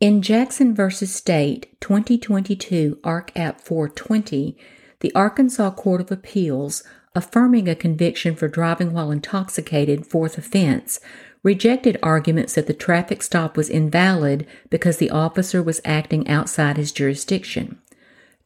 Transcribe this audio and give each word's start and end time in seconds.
In 0.00 0.22
Jackson 0.22 0.74
v. 0.74 0.88
State 1.04 1.78
2022 1.82 2.98
Ark 3.04 3.32
App 3.36 3.60
420, 3.60 4.56
the 5.00 5.14
Arkansas 5.14 5.72
Court 5.72 6.00
of 6.00 6.10
Appeals, 6.10 6.82
affirming 7.14 7.68
a 7.68 7.74
conviction 7.74 8.34
for 8.34 8.48
driving 8.48 8.94
while 8.94 9.10
intoxicated, 9.10 10.06
fourth 10.06 10.38
offense, 10.38 11.00
rejected 11.42 11.98
arguments 12.02 12.54
that 12.54 12.66
the 12.66 12.72
traffic 12.72 13.22
stop 13.22 13.58
was 13.58 13.68
invalid 13.68 14.46
because 14.70 14.96
the 14.96 15.10
officer 15.10 15.62
was 15.62 15.82
acting 15.84 16.26
outside 16.26 16.78
his 16.78 16.92
jurisdiction. 16.92 17.78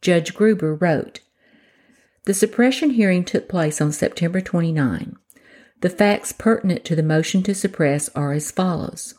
Judge 0.01 0.33
Gruber 0.33 0.75
wrote 0.75 1.21
The 2.25 2.33
suppression 2.33 2.89
hearing 2.89 3.23
took 3.23 3.47
place 3.47 3.79
on 3.79 3.93
September 3.93 4.41
29. 4.41 5.15
The 5.79 5.89
facts 5.89 6.33
pertinent 6.33 6.83
to 6.83 6.97
the 6.97 7.01
motion 7.01 7.43
to 7.43 7.55
suppress 7.55 8.09
are 8.09 8.33
as 8.33 8.51
follows. 8.51 9.13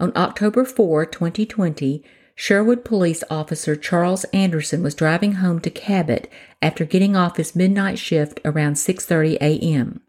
On 0.00 0.12
October 0.16 0.64
4, 0.64 1.04
2020, 1.04 2.02
Sherwood 2.34 2.86
police 2.86 3.22
officer 3.28 3.76
Charles 3.76 4.24
Anderson 4.32 4.82
was 4.82 4.94
driving 4.94 5.32
home 5.32 5.60
to 5.60 5.68
Cabot 5.68 6.26
after 6.62 6.86
getting 6.86 7.14
off 7.14 7.36
his 7.36 7.54
midnight 7.54 7.98
shift 7.98 8.40
around 8.42 8.76
6:30 8.76 9.36
a.m. 9.42 10.00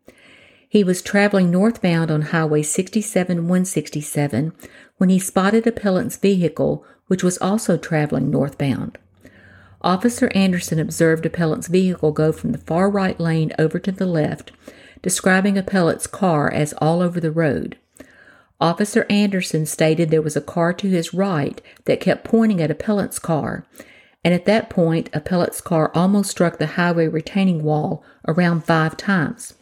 He 0.69 0.81
was 0.81 1.01
traveling 1.01 1.51
northbound 1.51 2.09
on 2.09 2.21
Highway 2.21 2.61
67 2.61 3.49
167 3.49 4.53
when 4.95 5.09
he 5.09 5.19
spotted 5.19 5.67
appellant's 5.67 6.15
vehicle, 6.15 6.85
which 7.07 7.21
was 7.21 7.37
also 7.39 7.75
traveling 7.75 8.31
northbound. 8.31 8.97
Officer 9.81 10.31
Anderson 10.33 10.79
observed 10.79 11.25
appellant's 11.25 11.67
vehicle 11.67 12.13
go 12.13 12.31
from 12.31 12.53
the 12.53 12.59
far 12.59 12.89
right 12.89 13.19
lane 13.19 13.51
over 13.59 13.77
to 13.77 13.91
the 13.91 14.05
left, 14.05 14.53
describing 15.01 15.57
appellant's 15.57 16.07
car 16.07 16.49
as 16.49 16.73
all 16.77 17.01
over 17.01 17.19
the 17.19 17.29
road. 17.29 17.77
Officer 18.61 19.07
Anderson 19.09 19.65
stated 19.65 20.09
there 20.09 20.21
was 20.21 20.37
a 20.37 20.41
car 20.41 20.71
to 20.73 20.87
his 20.87 21.13
right 21.13 21.59
that 21.85 21.99
kept 21.99 22.23
pointing 22.23 22.61
at 22.61 22.69
Appellant's 22.69 23.17
car, 23.17 23.65
and 24.23 24.35
at 24.35 24.45
that 24.45 24.69
point, 24.69 25.09
Appellant's 25.13 25.61
car 25.61 25.91
almost 25.95 26.29
struck 26.29 26.59
the 26.59 26.67
highway 26.67 27.07
retaining 27.07 27.63
wall 27.63 28.03
around 28.27 28.63
five 28.63 28.95
times. 28.95 29.55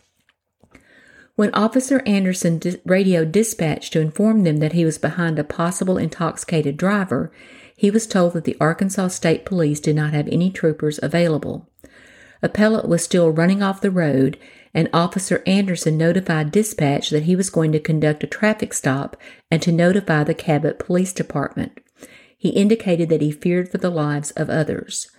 When 1.36 1.54
Officer 1.54 2.04
Anderson 2.06 2.60
di- 2.60 2.82
radioed 2.84 3.32
dispatch 3.32 3.90
to 3.92 4.02
inform 4.02 4.44
them 4.44 4.58
that 4.58 4.74
he 4.74 4.84
was 4.84 4.98
behind 4.98 5.40
a 5.40 5.46
possible 5.46 5.98
intoxicated 5.98 6.76
driver, 6.76 7.32
he 7.78 7.90
was 7.90 8.06
told 8.06 8.34
that 8.34 8.44
the 8.44 8.58
Arkansas 8.60 9.08
State 9.08 9.46
Police 9.46 9.80
did 9.80 9.96
not 9.96 10.12
have 10.12 10.28
any 10.28 10.52
troopers 10.52 11.00
available. 11.02 11.70
Appellant 12.42 12.90
was 12.90 13.02
still 13.02 13.30
running 13.30 13.64
off 13.64 13.80
the 13.80 13.92
road 13.92 14.38
and 14.74 14.90
Officer 14.94 15.42
Anderson 15.46 15.98
notified 15.98 16.52
dispatch 16.52 17.10
that 17.10 17.24
he 17.24 17.36
was 17.36 17.50
going 17.50 17.72
to 17.72 17.80
conduct 17.80 18.24
a 18.24 18.28
traffic 18.28 18.74
stop 18.74 19.18
and 19.50 19.62
to 19.62 19.72
notify 19.72 20.24
the 20.24 20.34
Cabot 20.34 20.80
Police 20.80 21.14
Department. 21.14 21.80
He 22.38 22.50
indicated 22.50 23.10
that 23.10 23.22
he 23.22 23.32
feared 23.32 23.70
for 23.70 23.80
the 23.80 23.90
lives 23.90 24.32
of 24.32 24.50
others. 24.50 25.10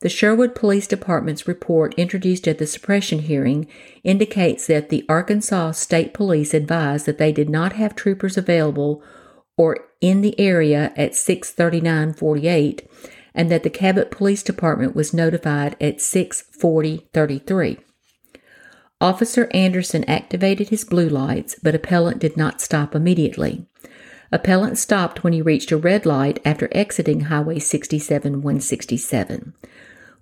The 0.00 0.08
Sherwood 0.08 0.54
Police 0.54 0.86
Department's 0.86 1.48
report 1.48 1.94
introduced 1.94 2.46
at 2.46 2.58
the 2.58 2.66
suppression 2.66 3.20
hearing 3.20 3.66
indicates 4.04 4.66
that 4.68 4.90
the 4.90 5.04
Arkansas 5.08 5.72
State 5.72 6.14
Police 6.14 6.54
advised 6.54 7.06
that 7.06 7.18
they 7.18 7.32
did 7.32 7.50
not 7.50 7.72
have 7.72 7.96
troopers 7.96 8.36
available 8.36 9.02
or 9.56 9.88
in 10.00 10.20
the 10.20 10.38
area 10.38 10.92
at 10.96 11.16
63948 11.16 12.88
and 13.34 13.50
that 13.50 13.64
the 13.64 13.70
Cabot 13.70 14.10
Police 14.10 14.44
Department 14.44 14.94
was 14.94 15.12
notified 15.12 15.76
at 15.80 16.00
64033. 16.00 17.78
Officer 19.00 19.48
Anderson 19.52 20.02
activated 20.04 20.70
his 20.70 20.84
blue 20.84 21.08
lights, 21.08 21.54
but 21.62 21.74
appellant 21.74 22.18
did 22.18 22.36
not 22.36 22.60
stop 22.60 22.96
immediately. 22.96 23.64
Appellant 24.32 24.76
stopped 24.76 25.22
when 25.22 25.32
he 25.32 25.40
reached 25.40 25.70
a 25.70 25.76
red 25.76 26.04
light 26.04 26.40
after 26.44 26.68
exiting 26.72 27.22
Highway 27.22 27.60
67 27.60 28.42
167. 28.42 29.54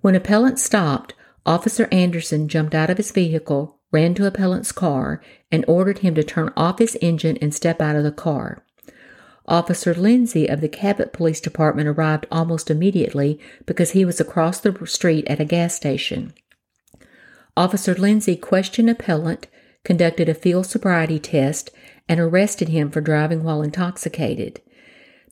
When 0.01 0.15
appellant 0.15 0.59
stopped, 0.59 1.15
Officer 1.45 1.87
Anderson 1.91 2.47
jumped 2.47 2.75
out 2.75 2.89
of 2.91 2.97
his 2.97 3.11
vehicle, 3.11 3.79
ran 3.91 4.13
to 4.13 4.27
appellant's 4.27 4.71
car, 4.71 5.23
and 5.51 5.65
ordered 5.67 5.99
him 5.99 6.13
to 6.13 6.23
turn 6.23 6.53
off 6.55 6.77
his 6.77 6.97
engine 7.01 7.37
and 7.37 7.55
step 7.55 7.81
out 7.81 7.95
of 7.95 8.03
the 8.03 8.11
car. 8.11 8.63
Officer 9.47 9.93
Lindsay 9.93 10.45
of 10.47 10.61
the 10.61 10.69
Cabot 10.69 11.13
Police 11.13 11.39
Department 11.39 11.87
arrived 11.87 12.27
almost 12.31 12.69
immediately 12.69 13.39
because 13.65 13.91
he 13.91 14.05
was 14.05 14.19
across 14.19 14.59
the 14.59 14.85
street 14.85 15.25
at 15.27 15.39
a 15.39 15.45
gas 15.45 15.73
station. 15.73 16.33
Officer 17.57 17.95
Lindsay 17.95 18.35
questioned 18.35 18.87
appellant, 18.87 19.47
conducted 19.83 20.29
a 20.29 20.35
field 20.35 20.67
sobriety 20.67 21.17
test, 21.17 21.71
and 22.07 22.19
arrested 22.19 22.69
him 22.69 22.91
for 22.91 23.01
driving 23.01 23.43
while 23.43 23.63
intoxicated. 23.63 24.61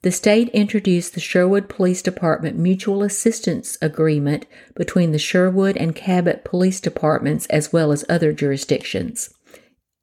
The 0.02 0.12
state 0.12 0.50
introduced 0.50 1.14
the 1.14 1.20
Sherwood 1.20 1.70
Police 1.70 2.02
Department 2.02 2.58
Mutual 2.58 3.04
Assistance 3.04 3.78
Agreement 3.80 4.48
between 4.76 5.12
the 5.12 5.20
Sherwood 5.20 5.78
and 5.78 5.96
Cabot 5.96 6.44
Police 6.44 6.80
Departments 6.80 7.46
as 7.48 7.72
well 7.72 7.92
as 7.92 8.04
other 8.10 8.34
jurisdictions. 8.34 9.32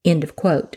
End 0.04 0.22
of 0.22 0.36
quote. 0.36 0.76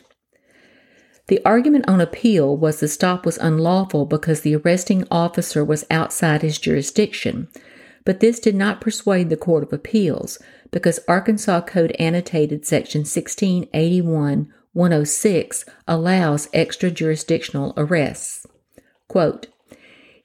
The 1.27 1.43
argument 1.45 1.87
on 1.87 2.01
appeal 2.01 2.57
was 2.57 2.79
the 2.79 2.87
stop 2.87 3.23
was 3.23 3.37
unlawful 3.37 4.07
because 4.07 4.41
the 4.41 4.55
arresting 4.55 5.07
officer 5.11 5.63
was 5.63 5.85
outside 5.91 6.41
his 6.41 6.57
jurisdiction, 6.57 7.49
but 8.05 8.19
this 8.21 8.39
did 8.39 8.55
not 8.55 8.79
persuade 8.79 9.29
the 9.29 9.37
Court 9.37 9.63
of 9.63 9.73
Appeals 9.73 10.39
because 10.71 10.99
Arkansas 11.07 11.61
Code 11.61 11.91
Annotated 11.99 12.65
Section 12.65 13.01
1681 13.01 14.53
106 14.73 15.65
allows 15.87 16.49
extra-jurisdictional 16.53 17.73
arrests. 17.77 18.45
Quote, 19.07 19.47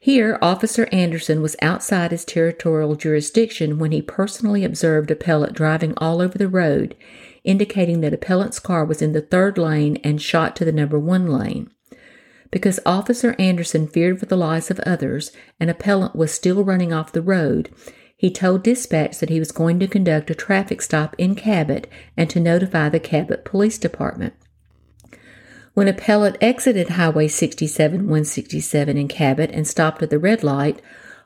here, 0.03 0.39
Officer 0.41 0.89
Anderson 0.91 1.43
was 1.43 1.57
outside 1.61 2.11
his 2.11 2.25
territorial 2.25 2.97
jurisdiction 2.97 3.79
when 3.79 3.93
he 3.93 4.01
personally 4.01 4.65
observed 4.65 5.11
appellant 5.11 5.53
driving 5.53 5.93
all 5.99 6.23
over 6.23 6.39
the 6.39 6.49
road, 6.49 6.97
indicating 7.45 8.01
that 8.01 8.15
appellant's 8.15 8.59
car 8.59 8.83
was 8.87 9.03
in 9.03 9.13
the 9.13 9.21
third 9.21 9.59
lane 9.59 9.99
and 9.99 10.23
shot 10.23 10.57
to 10.57 10.65
the 10.65 10.73
number 10.73 10.99
one 10.99 11.27
lane. 11.27 11.71
Because 12.51 12.81
Officer 12.85 13.37
Anderson 13.39 13.87
feared 13.87 14.19
for 14.19 14.27
the 14.27 14.37
lives 14.37 14.71
of 14.71 14.81
others 14.81 15.31
and 15.61 15.71
appellant 15.71 16.17
was 16.17 16.33
still 16.33 16.65
running 16.65 16.93
off 16.93 17.13
the 17.13 17.23
road, 17.23 17.71
he 18.17 18.31
told 18.31 18.63
dispatch 18.63 19.19
that 19.19 19.31
he 19.31 19.39
was 19.39 19.53
going 19.53 19.79
to 19.81 19.87
conduct 19.87 20.31
a 20.31 20.35
traffic 20.35 20.83
stop 20.83 21.15
in 21.17 21.35
Cabot 21.35 21.89
and 22.17 22.29
to 22.29 22.41
notify 22.41 22.89
the 22.89 23.01
Cabot 23.01 23.45
Police 23.45 23.79
Department. 23.79 24.35
When 25.75 25.89
appellant 25.89 26.37
exited 26.41 26.91
Highway 26.91 27.29
67 27.29 28.01
167 28.01 28.97
in 28.99 29.09
Cabot 29.09 29.51
and 29.53 29.67
stopped 29.67 30.03
at 30.03 30.11
the 30.11 30.19
red 30.19 30.43
light, 30.43 30.83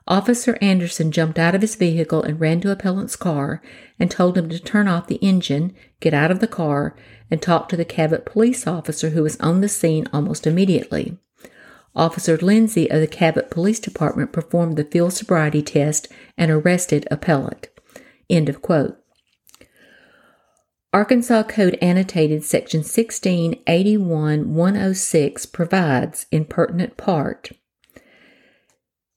Officer 0.06 0.58
Anderson 0.60 1.10
jumped 1.10 1.38
out 1.38 1.54
of 1.54 1.62
his 1.62 1.76
vehicle 1.76 2.22
and 2.22 2.38
ran 2.38 2.60
to 2.60 2.70
appellant's 2.70 3.16
car 3.16 3.62
and 3.98 4.10
told 4.10 4.36
him 4.36 4.50
to 4.50 4.58
turn 4.58 4.86
off 4.86 5.06
the 5.06 5.16
engine, 5.16 5.74
get 6.00 6.12
out 6.12 6.30
of 6.30 6.40
the 6.40 6.46
car, 6.46 6.94
and 7.30 7.40
talk 7.40 7.68
to 7.70 7.76
the 7.76 7.86
Cabot 7.86 8.26
police 8.26 8.66
officer 8.66 9.10
who 9.10 9.22
was 9.22 9.40
on 9.40 9.62
the 9.62 9.68
scene 9.68 10.06
almost 10.12 10.46
immediately. 10.46 11.16
Officer 11.96 12.36
Lindsay 12.36 12.90
of 12.90 13.00
the 13.00 13.06
Cabot 13.06 13.50
Police 13.50 13.80
Department 13.80 14.32
performed 14.32 14.76
the 14.76 14.84
field 14.84 15.12
sobriety 15.12 15.62
test 15.62 16.08
and 16.36 16.50
arrested 16.50 17.06
appellant. 17.10 17.68
End 18.28 18.48
of 18.48 18.60
quote. 18.60 18.98
Arkansas 20.92 21.44
Code 21.44 21.78
Annotated 21.80 22.44
Section 22.44 22.80
1681 22.80 24.54
106 24.54 25.46
provides, 25.46 26.26
in 26.30 26.44
pertinent 26.44 26.96
part, 26.96 27.50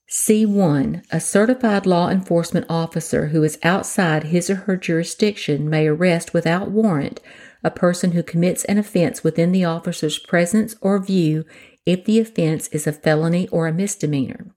C1. 0.09 1.03
A 1.11 1.19
certified 1.19 1.85
law 1.85 2.09
enforcement 2.09 2.65
officer 2.69 3.27
who 3.27 3.43
is 3.43 3.59
outside 3.61 4.25
his 4.25 4.49
or 4.49 4.55
her 4.55 4.77
jurisdiction 4.77 5.69
may 5.69 5.85
arrest 5.85 6.33
without 6.33 6.71
warrant 6.71 7.19
a 7.61 7.71
person 7.71 8.13
who 8.13 8.23
commits 8.23 8.63
an 8.65 8.77
offense 8.77 9.21
within 9.21 9.51
the 9.51 9.65
officer's 9.65 10.17
presence 10.17 10.75
or 10.79 10.97
view 11.03 11.43
if 11.85 12.05
the 12.05 12.19
offense 12.19 12.67
is 12.69 12.87
a 12.87 12.93
felony 12.93 13.49
or 13.49 13.67
a 13.67 13.73
misdemeanor. 13.73 14.55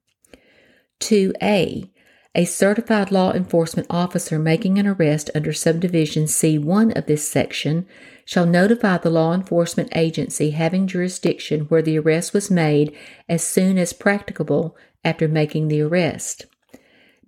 2a. 1.01 1.91
A 2.37 2.45
certified 2.45 3.11
law 3.11 3.33
enforcement 3.33 3.89
officer 3.91 4.39
making 4.39 4.79
an 4.79 4.87
arrest 4.87 5.31
under 5.35 5.53
subdivision 5.53 6.27
C1 6.27 6.97
of 6.97 7.07
this 7.07 7.27
section 7.27 7.89
shall 8.25 8.47
notify 8.47 8.99
the 8.99 9.11
law 9.11 9.35
enforcement 9.35 9.91
agency 9.97 10.51
having 10.51 10.87
jurisdiction 10.87 11.63
where 11.63 11.83
the 11.83 11.99
arrest 11.99 12.33
was 12.33 12.49
made 12.49 12.97
as 13.29 13.43
soon 13.43 13.79
as 13.79 13.93
practicable 13.93 14.77
after 15.05 15.29
making 15.29 15.69
the 15.69 15.81
arrest. 15.81 16.47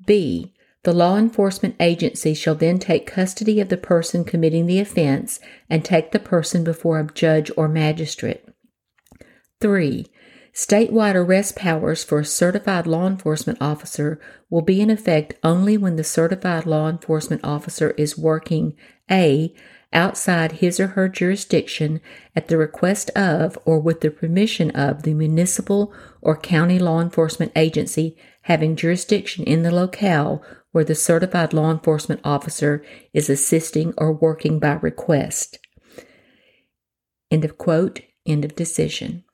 B. 0.06 0.54
The 0.84 0.92
law 0.92 1.16
enforcement 1.16 1.76
agency 1.78 2.34
shall 2.34 2.56
then 2.56 2.78
take 2.78 3.06
custody 3.06 3.60
of 3.60 3.68
the 3.68 3.76
person 3.76 4.24
committing 4.24 4.66
the 4.66 4.80
offense 4.80 5.38
and 5.70 5.84
take 5.84 6.10
the 6.10 6.18
person 6.18 6.64
before 6.64 6.98
a 6.98 7.06
judge 7.06 7.50
or 7.56 7.68
magistrate. 7.68 8.44
3. 9.60 10.06
Statewide 10.52 11.14
arrest 11.14 11.56
powers 11.56 12.04
for 12.04 12.18
a 12.18 12.24
certified 12.24 12.86
law 12.86 13.06
enforcement 13.06 13.58
officer 13.62 14.20
will 14.50 14.60
be 14.60 14.80
in 14.80 14.90
effect 14.90 15.34
only 15.42 15.78
when 15.78 15.96
the 15.96 16.04
certified 16.04 16.66
law 16.66 16.90
enforcement 16.90 17.42
officer 17.42 17.92
is 17.92 18.18
working 18.18 18.74
A. 19.10 19.54
outside 19.92 20.52
his 20.52 20.80
or 20.80 20.88
her 20.88 21.08
jurisdiction 21.08 22.00
at 22.34 22.48
the 22.48 22.56
request 22.56 23.10
of 23.10 23.58
or 23.64 23.78
with 23.78 24.00
the 24.00 24.10
permission 24.10 24.70
of 24.72 25.02
the 25.02 25.14
municipal 25.14 25.92
or 26.20 26.36
county 26.36 26.78
law 26.78 27.00
enforcement 27.00 27.52
agency 27.54 28.16
having 28.42 28.76
jurisdiction 28.76 29.44
in 29.44 29.62
the 29.62 29.70
locale 29.70 30.42
where 30.72 30.84
the 30.84 30.94
certified 30.94 31.52
law 31.52 31.70
enforcement 31.70 32.20
officer 32.24 32.84
is 33.12 33.28
assisting 33.28 33.92
or 33.98 34.12
working 34.12 34.58
by 34.58 34.72
request. 34.74 35.58
End 37.30 37.44
of 37.44 37.58
quote, 37.58 38.00
end 38.26 38.44
of 38.44 38.54
decision. 38.54 39.24